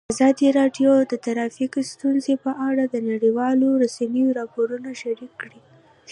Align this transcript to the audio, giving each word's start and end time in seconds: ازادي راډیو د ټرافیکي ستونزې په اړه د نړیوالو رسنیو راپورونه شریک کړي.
ازادي 0.13 0.47
راډیو 0.59 0.91
د 1.11 1.13
ټرافیکي 1.25 1.81
ستونزې 1.93 2.35
په 2.43 2.51
اړه 2.67 2.83
د 2.89 2.95
نړیوالو 3.09 3.67
رسنیو 3.83 4.35
راپورونه 4.39 4.89
شریک 5.01 5.31
کړي. 5.41 5.59